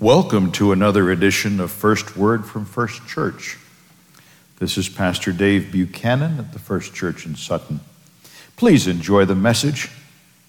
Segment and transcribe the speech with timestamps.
[0.00, 3.58] Welcome to another edition of First Word from First Church.
[4.60, 7.80] This is Pastor Dave Buchanan at the First Church in Sutton.
[8.56, 9.90] Please enjoy the message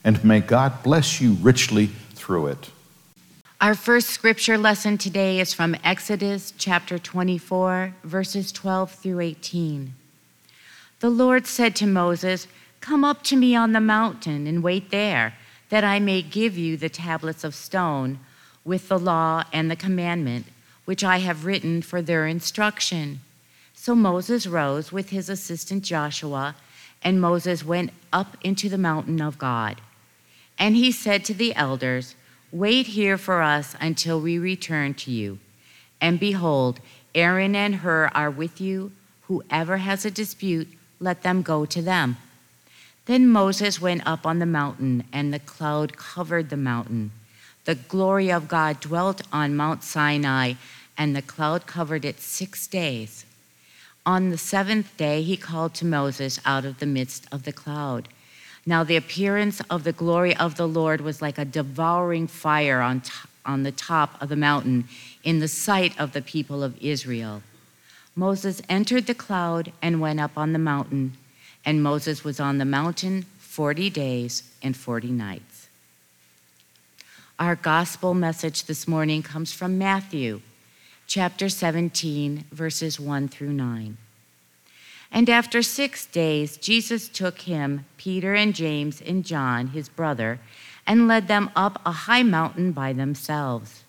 [0.04, 2.70] and may God bless you richly through it.
[3.59, 9.95] Our first scripture lesson today is from Exodus chapter 24, verses 12 through 18.
[11.00, 12.45] The Lord said to Moses,
[12.81, 15.34] Come up to me on the mountain and wait there,
[15.70, 18.20] that I may give you the tablets of stone
[18.64, 20.46] with the law and the commandment,
[20.86, 23.22] which I have written for their instruction.
[23.73, 26.55] So Moses rose with his assistant Joshua,
[27.02, 29.81] and Moses went up into the mountain of God.
[30.58, 32.16] And he said to the elders,
[32.52, 35.39] Wait here for us until we return to you.
[36.02, 36.80] And behold,
[37.16, 38.91] Aaron and Hur are with you.
[39.23, 40.67] Whoever has a dispute,
[41.00, 42.17] let them go to them.
[43.05, 47.12] Then Moses went up on the mountain, and the cloud covered the mountain.
[47.70, 50.54] The glory of God dwelt on Mount Sinai,
[50.98, 53.26] and the cloud covered it six days.
[54.08, 58.08] On the seventh day, he called to Moses out of the midst of the cloud.
[58.66, 63.02] Now, the appearance of the glory of the Lord was like a devouring fire on,
[63.02, 63.11] t-
[63.45, 64.86] on the top of the mountain
[65.23, 67.44] in the sight of the people of Israel.
[68.16, 71.14] Moses entered the cloud and went up on the mountain,
[71.64, 75.69] and Moses was on the mountain 40 days and 40 nights.
[77.40, 80.42] Our gospel message this morning comes from Matthew
[81.08, 83.98] chapter 17, verses 1 through 9.
[85.09, 90.42] And after six days, Jesus took him, Peter and James and John, his brother,
[90.86, 93.86] and led them up a high mountain by themselves.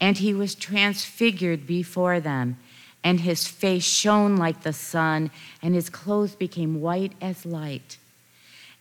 [0.00, 2.56] And he was transfigured before them,
[3.04, 7.98] and his face shone like the sun, and his clothes became white as light.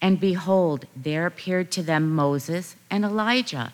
[0.01, 3.73] And behold, there appeared to them Moses and Elijah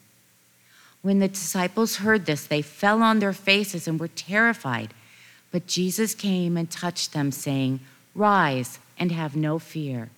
[1.01, 4.93] When the disciples heard this, they fell on their faces and were terrified.
[5.51, 7.79] But Jesus came and touched them, saying,
[8.13, 10.09] Rise and have no fear.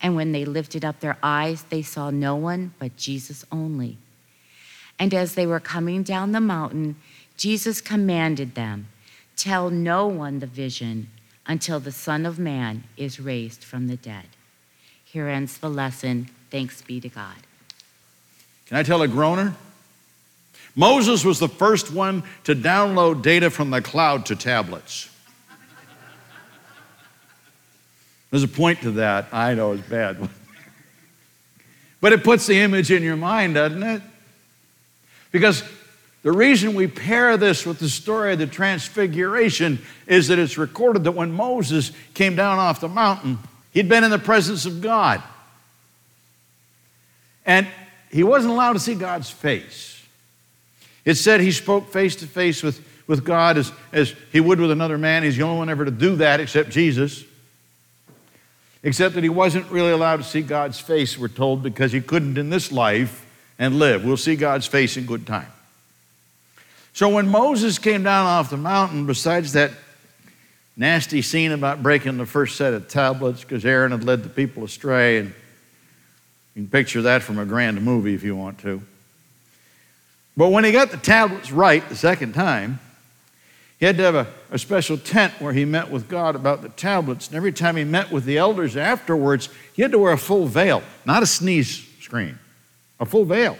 [0.00, 3.98] And when they lifted up their eyes, they saw no one but Jesus only.
[4.98, 6.96] And as they were coming down the mountain,
[7.36, 8.88] Jesus commanded them,
[9.36, 11.10] Tell no one the vision
[11.46, 14.26] until the Son of Man is raised from the dead.
[15.04, 16.30] Here ends the lesson.
[16.50, 17.36] Thanks be to God.
[18.66, 19.54] Can I tell a groaner?
[20.76, 25.08] Moses was the first one to download data from the cloud to tablets.
[28.30, 29.28] There's a point to that.
[29.32, 30.28] I know it's bad.
[32.02, 34.02] but it puts the image in your mind, doesn't it?
[35.32, 35.62] Because
[36.22, 41.04] the reason we pair this with the story of the Transfiguration is that it's recorded
[41.04, 43.38] that when Moses came down off the mountain,
[43.72, 45.22] he'd been in the presence of God.
[47.46, 47.66] And
[48.10, 49.95] he wasn't allowed to see God's face.
[51.06, 54.72] It said he spoke face to face with, with God as, as he would with
[54.72, 55.22] another man.
[55.22, 57.24] He's the only one ever to do that except Jesus.
[58.82, 62.36] Except that he wasn't really allowed to see God's face, we're told, because he couldn't
[62.36, 63.24] in this life
[63.58, 64.04] and live.
[64.04, 65.50] We'll see God's face in good time.
[66.92, 69.70] So when Moses came down off the mountain, besides that
[70.76, 74.64] nasty scene about breaking the first set of tablets because Aaron had led the people
[74.64, 75.28] astray, and
[76.54, 78.82] you can picture that from a grand movie if you want to.
[80.36, 82.78] But when he got the tablets right the second time,
[83.78, 86.70] he had to have a, a, special tent where he met with God about the
[86.70, 87.28] tablets.
[87.28, 90.46] And every time he met with the elders afterwards, he had to wear a full
[90.46, 92.38] veil, not a sneeze screen,
[92.98, 93.58] a full veil.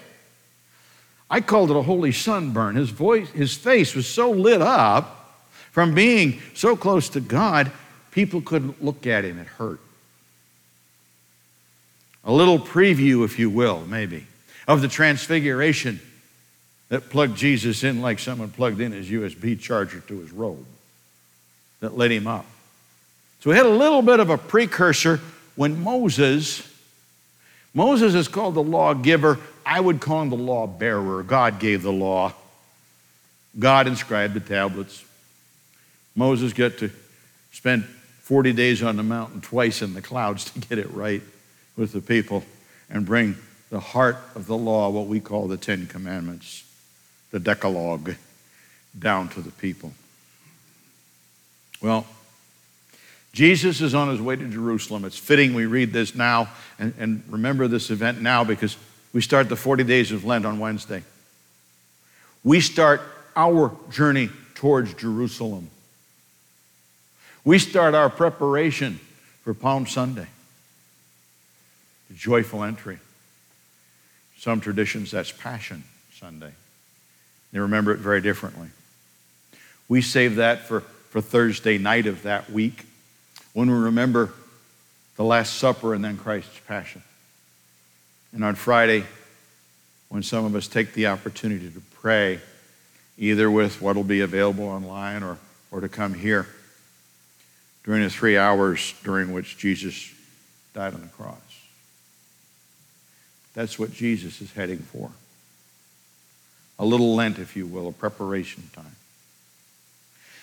[1.30, 2.76] I called it a holy sunburn.
[2.76, 7.70] His voice, his face was so lit up from being so close to God,
[8.10, 9.38] people couldn't look at him.
[9.38, 9.80] It hurt.
[12.24, 14.26] A little preview, if you will, maybe,
[14.66, 16.00] of the transfiguration
[16.88, 20.64] that plugged Jesus in like someone plugged in his USB charger to his robe
[21.80, 22.46] that lit him up.
[23.40, 25.20] So we had a little bit of a precursor
[25.56, 26.66] when Moses,
[27.74, 29.38] Moses is called the lawgiver.
[29.64, 31.22] I would call him the law bearer.
[31.22, 32.32] God gave the law.
[33.58, 35.04] God inscribed the tablets.
[36.14, 36.90] Moses got to
[37.52, 37.84] spend
[38.20, 41.22] 40 days on the mountain twice in the clouds to get it right
[41.76, 42.44] with the people
[42.88, 43.36] and bring
[43.70, 46.65] the heart of the law, what we call the Ten Commandments
[47.36, 48.14] the Decalogue,
[48.98, 49.92] down to the people.
[51.82, 52.06] Well,
[53.34, 55.04] Jesus is on his way to Jerusalem.
[55.04, 56.48] It's fitting we read this now
[56.78, 58.78] and, and remember this event now because
[59.12, 61.02] we start the 40 days of Lent on Wednesday.
[62.42, 63.02] We start
[63.36, 65.68] our journey towards Jerusalem.
[67.44, 68.98] We start our preparation
[69.42, 70.28] for Palm Sunday,
[72.08, 72.98] the joyful entry.
[74.38, 75.84] Some traditions, that's Passion
[76.14, 76.52] Sunday.
[77.60, 78.68] Remember it very differently.
[79.88, 82.84] We save that for, for Thursday night of that week
[83.52, 84.32] when we remember
[85.16, 87.02] the Last Supper and then Christ's Passion.
[88.32, 89.04] And on Friday,
[90.08, 92.40] when some of us take the opportunity to pray,
[93.18, 95.38] either with what will be available online or,
[95.70, 96.46] or to come here
[97.84, 100.12] during the three hours during which Jesus
[100.74, 101.38] died on the cross.
[103.54, 105.10] That's what Jesus is heading for.
[106.78, 108.96] A little Lent, if you will, a preparation time.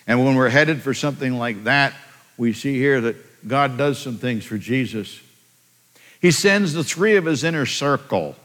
[0.07, 1.93] And when we're headed for something like that,
[2.37, 5.19] we see here that God does some things for Jesus.
[6.21, 8.35] He sends the three of his inner circle.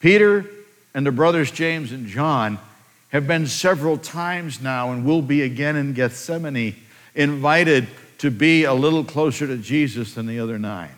[0.00, 0.44] Peter
[0.92, 2.58] and the brothers James and John
[3.10, 6.76] have been several times now and will be again in Gethsemane
[7.14, 7.86] invited
[8.18, 10.90] to be a little closer to Jesus than the other nine.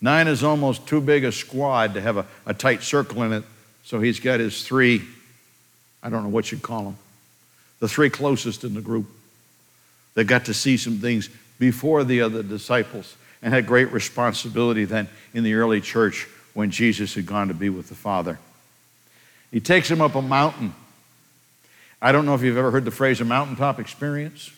[0.00, 3.44] Nine is almost too big a squad to have a, a tight circle in it,
[3.84, 5.02] so he's got his three,
[6.02, 6.96] I don't know what you'd call them,
[7.80, 9.06] the three closest in the group
[10.14, 11.28] that got to see some things
[11.58, 17.14] before the other disciples and had great responsibility then in the early church when Jesus
[17.14, 18.38] had gone to be with the Father.
[19.50, 20.74] He takes him up a mountain.
[22.00, 24.50] I don't know if you've ever heard the phrase a mountaintop experience.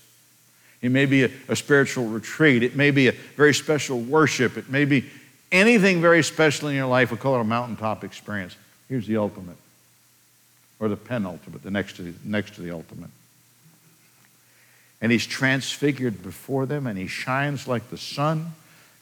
[0.82, 2.62] It may be a, a, spiritual retreat.
[2.62, 4.56] It may be a very special worship.
[4.56, 5.04] It may be
[5.52, 7.10] anything very special in your life.
[7.10, 8.56] We call it a mountaintop experience.
[8.88, 9.56] Here's the ultimate,
[10.78, 13.10] or the penultimate, the next to the, next to the ultimate.
[15.00, 18.52] And he's transfigured before them, and he shines like the sun.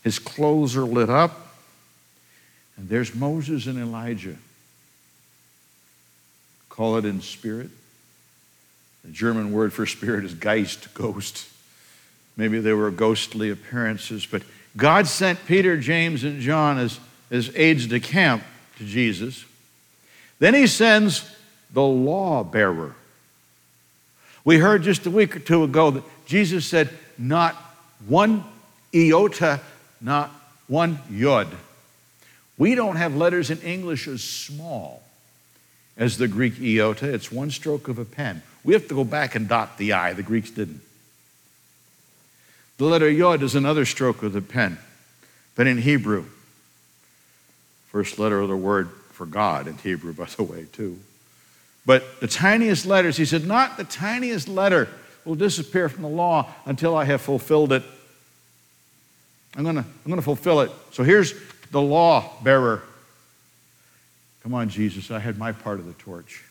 [0.04, 1.56] His clothes are lit up.
[2.76, 4.36] And there's Moses and Elijah.
[6.68, 7.70] Call it in spirit.
[9.04, 11.48] The German word for spirit is Geist, ghost.
[12.36, 14.42] Maybe they were ghostly appearances, but
[14.76, 17.00] God sent Peter, James, and John as,
[17.30, 18.42] as aides de camp
[18.78, 19.44] to Jesus.
[20.38, 21.28] Then he sends
[21.72, 22.94] the law bearer.
[24.44, 27.54] We heard just a week or two ago that Jesus said, not
[28.06, 28.44] one
[28.94, 29.60] iota,
[30.00, 30.30] not
[30.68, 31.48] one yod.
[32.56, 35.02] We don't have letters in English as small
[35.96, 37.12] as the Greek iota.
[37.12, 38.42] It's one stroke of a pen.
[38.64, 40.12] We have to go back and dot the I.
[40.12, 40.80] The Greeks didn't.
[42.78, 44.78] The letter Yod is another stroke of the pen,
[45.56, 46.24] but in Hebrew,
[47.88, 50.98] first letter of the word for God in Hebrew, by the way, too.
[51.84, 54.88] But the tiniest letters, he said, not the tiniest letter
[55.24, 57.82] will disappear from the law until I have fulfilled it.
[59.56, 60.70] I'm going to I'm going to fulfill it.
[60.92, 61.34] So here's
[61.72, 62.82] the law bearer.
[64.44, 66.44] Come on, Jesus, I had my part of the torch.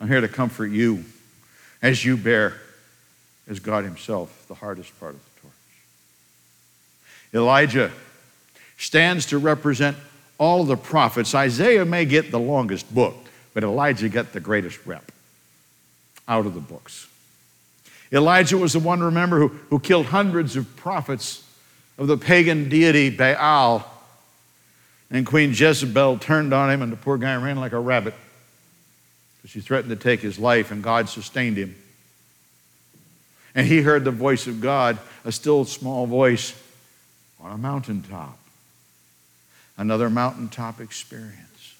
[0.00, 1.04] I'm here to comfort you
[1.82, 2.60] as you bear
[3.46, 5.54] is God Himself, the hardest part of the torch.
[7.34, 7.90] Elijah
[8.78, 9.96] stands to represent
[10.38, 11.34] all the prophets.
[11.34, 13.14] Isaiah may get the longest book,
[13.52, 15.12] but Elijah got the greatest rep
[16.26, 17.06] out of the books.
[18.12, 21.44] Elijah was the one, remember, who, who killed hundreds of prophets
[21.98, 23.84] of the pagan deity Baal.
[25.10, 28.14] And Queen Jezebel turned on him, and the poor guy ran like a rabbit
[29.36, 31.74] because she threatened to take his life, and God sustained him.
[33.54, 36.54] And he heard the voice of God, a still small voice,
[37.40, 38.38] on a mountaintop.
[39.76, 41.74] Another mountaintop experience.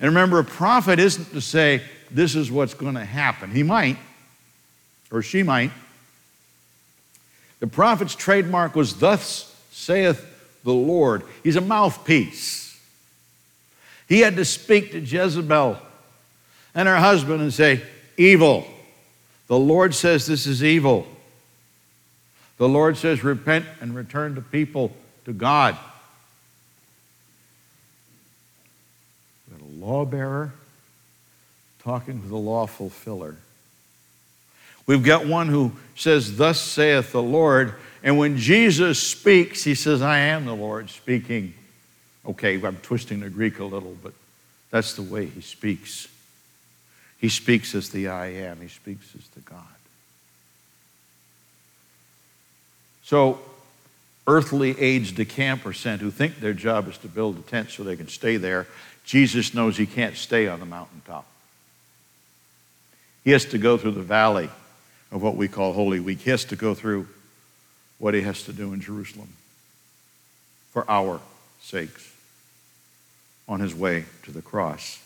[0.00, 3.50] And remember, a prophet isn't to say, this is what's going to happen.
[3.50, 3.98] He might,
[5.10, 5.70] or she might.
[7.60, 10.26] The prophet's trademark was, Thus saith
[10.64, 11.22] the Lord.
[11.42, 12.78] He's a mouthpiece.
[14.08, 15.78] He had to speak to Jezebel
[16.74, 17.82] and her husband and say,
[18.16, 18.66] Evil.
[19.48, 21.06] The Lord says this is evil.
[22.58, 24.92] The Lord says, repent and return to people
[25.24, 25.76] to God.
[29.48, 30.52] We got a lawbearer
[31.82, 33.36] talking to the law fulfiller.
[34.86, 37.74] We've got one who says, Thus saith the Lord.
[38.02, 41.54] And when Jesus speaks, he says, I am the Lord speaking.
[42.26, 44.12] Okay, I'm twisting the Greek a little, but
[44.70, 46.08] that's the way he speaks.
[47.22, 49.62] He speaks as the I am, he speaks as the God.
[53.04, 53.38] So,
[54.26, 57.70] earthly aides de camp are sent who think their job is to build a tent
[57.70, 58.66] so they can stay there.
[59.04, 61.24] Jesus knows he can't stay on the mountaintop.
[63.22, 64.50] He has to go through the valley
[65.12, 66.18] of what we call Holy Week.
[66.18, 67.06] He has to go through
[67.98, 69.28] what he has to do in Jerusalem
[70.72, 71.20] for our
[71.60, 72.12] sakes
[73.48, 74.98] on his way to the cross.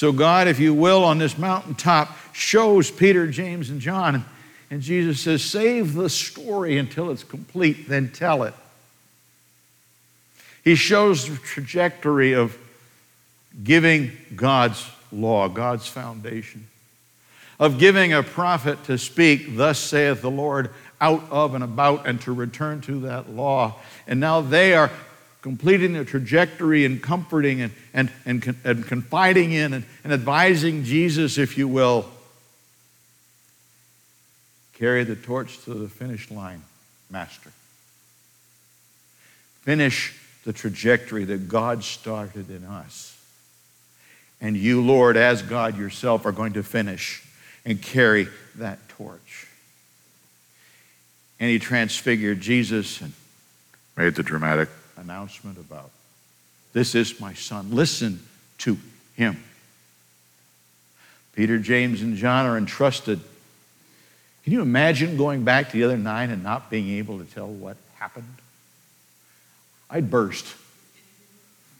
[0.00, 4.24] So, God, if you will, on this mountaintop, shows Peter, James, and John.
[4.70, 8.54] And Jesus says, Save the story until it's complete, then tell it.
[10.64, 12.56] He shows the trajectory of
[13.62, 16.66] giving God's law, God's foundation,
[17.58, 22.18] of giving a prophet to speak, Thus saith the Lord, out of and about, and
[22.22, 23.74] to return to that law.
[24.06, 24.90] And now they are
[25.42, 31.38] completing the trajectory and comforting and, and, and, and confiding in and, and advising Jesus,
[31.38, 32.08] if you will.
[34.74, 36.62] Carry the torch to the finish line,
[37.10, 37.50] Master.
[39.62, 43.16] Finish the trajectory that God started in us.
[44.40, 47.22] And you, Lord, as God yourself, are going to finish
[47.66, 49.46] and carry that torch.
[51.38, 53.12] And he transfigured Jesus and
[53.96, 54.70] made the dramatic
[55.00, 55.90] announcement about
[56.72, 57.72] this is my son.
[57.72, 58.20] Listen
[58.58, 58.78] to
[59.16, 59.42] him.
[61.32, 63.20] Peter, James, and John are entrusted.
[64.44, 67.48] Can you imagine going back to the other nine and not being able to tell
[67.48, 68.36] what happened?
[69.88, 70.46] I'd burst.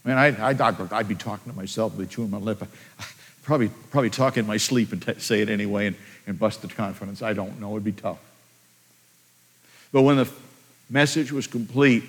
[0.04, 2.62] I mean, I'd, I'd, I'd be talking to myself, be chewing my lip.
[3.42, 5.96] probably, probably talk in my sleep and t- say it anyway and,
[6.26, 7.22] and bust the confidence.
[7.22, 7.72] I don't know.
[7.72, 8.18] It'd be tough.
[9.92, 10.28] But when the
[10.88, 12.04] message was complete,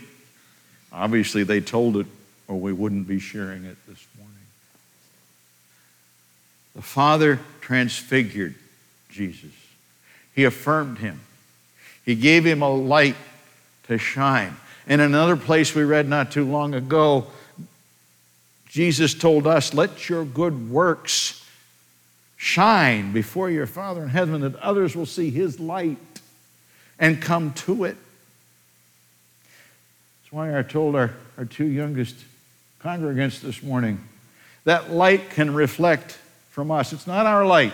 [0.91, 2.07] Obviously, they told it,
[2.47, 4.35] or we wouldn't be sharing it this morning.
[6.75, 8.55] The Father transfigured
[9.09, 9.51] Jesus,
[10.33, 11.21] He affirmed him,
[12.05, 13.15] He gave him a light
[13.87, 14.55] to shine.
[14.87, 17.27] In another place we read not too long ago,
[18.67, 21.45] Jesus told us, Let your good works
[22.37, 25.97] shine before your Father in heaven, that others will see His light
[26.97, 27.97] and come to it.
[30.31, 32.15] That's why I told our, our two youngest
[32.81, 33.99] congregants this morning
[34.63, 36.17] that light can reflect
[36.51, 36.93] from us.
[36.93, 37.73] It's not our light,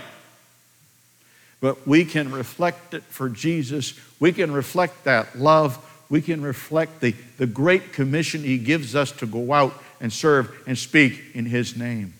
[1.62, 3.94] but we can reflect it for Jesus.
[4.20, 5.78] We can reflect that love.
[6.10, 10.64] We can reflect the, the great commission He gives us to go out and serve
[10.66, 12.16] and speak in His name.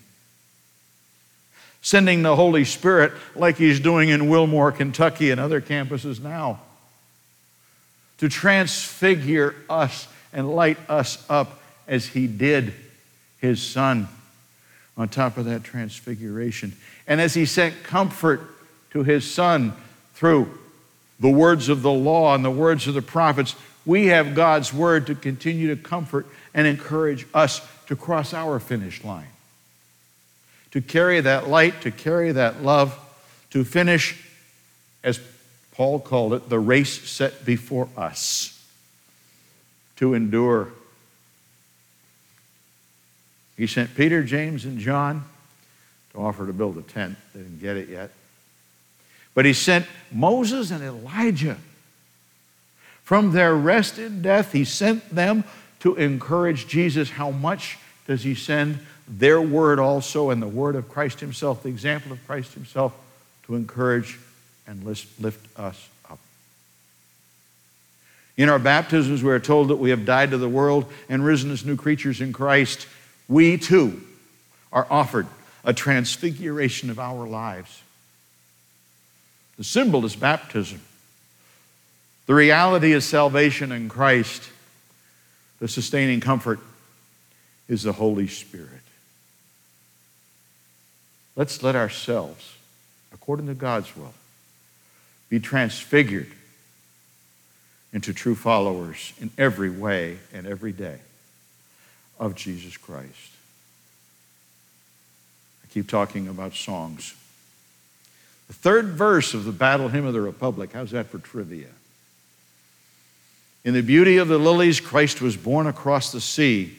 [1.82, 6.60] Sending the Holy Spirit like He's doing in Wilmore, Kentucky, and other campuses now
[8.18, 12.74] to transfigure us and light us up as he did
[13.38, 14.08] his son
[14.96, 16.74] on top of that transfiguration.
[17.06, 18.40] And as he sent comfort
[18.90, 19.72] to his son
[20.14, 20.58] through
[21.20, 23.54] the words of the law and the words of the prophets,
[23.86, 29.02] we have God's word to continue to comfort and encourage us to cross our finish
[29.04, 29.28] line,
[30.72, 32.98] to carry that light, to carry that love,
[33.50, 34.22] to finish,
[35.02, 35.20] as
[35.72, 38.57] Paul called it, the race set before us
[39.98, 40.68] to endure.
[43.56, 45.24] He sent Peter, James, and John
[46.12, 47.16] to offer to build a tent.
[47.34, 48.10] They didn't get it yet.
[49.34, 51.58] But he sent Moses and Elijah.
[53.02, 55.44] From their rest in death, he sent them
[55.80, 57.10] to encourage Jesus.
[57.10, 58.78] How much does he send
[59.08, 62.92] their word also and the word of Christ himself, the example of Christ himself,
[63.46, 64.18] to encourage
[64.66, 65.88] and lift us
[68.38, 71.50] in our baptisms, we are told that we have died to the world and risen
[71.50, 72.86] as new creatures in Christ.
[73.28, 74.00] We too
[74.72, 75.26] are offered
[75.64, 77.82] a transfiguration of our lives.
[79.56, 80.80] The symbol is baptism.
[82.26, 84.48] The reality is salvation in Christ.
[85.58, 86.60] The sustaining comfort
[87.68, 88.70] is the Holy Spirit.
[91.34, 92.54] Let's let ourselves,
[93.12, 94.14] according to God's will,
[95.28, 96.30] be transfigured
[97.92, 100.98] into true followers in every way and every day
[102.18, 103.32] of Jesus Christ.
[105.64, 107.14] I keep talking about songs.
[108.48, 111.68] The third verse of the Battle Hymn of the Republic, how's that for trivia?
[113.64, 116.74] In the beauty of the lilies, Christ was born across the sea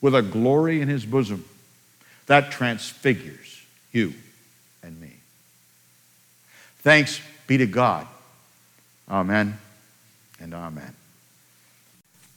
[0.00, 1.44] with a glory in his bosom
[2.26, 3.62] that transfigures
[3.92, 4.14] you
[4.82, 5.12] and me.
[6.78, 8.06] Thanks be to God
[9.08, 9.58] Amen
[10.40, 10.94] and amen.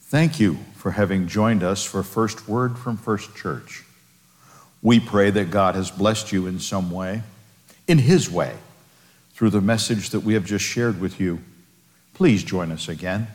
[0.02, 3.84] Thank you for having joined us for First Word from First Church.
[4.82, 7.24] We pray that God has blessed you in some way,
[7.88, 8.56] in His way,
[9.34, 11.40] through the message that we have just shared with you.
[12.14, 13.28] Please join us again.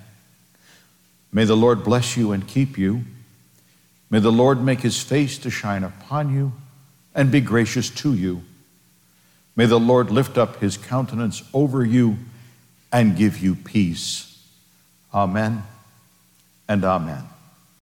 [1.33, 3.05] May the Lord bless you and keep you.
[4.11, 6.53] May the Lord make His face to shine upon you
[7.15, 8.43] and be gracious to you.
[9.55, 12.19] May the Lord lift up his countenance over you
[12.93, 14.29] and give you peace.
[15.15, 15.63] Amen
[16.69, 17.32] and amen.